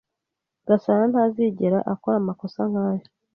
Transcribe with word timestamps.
Gasana 0.67 1.05
ntazigera 1.11 1.79
akora 1.93 2.15
amakosa 2.19 2.59
nkaya. 2.69 3.05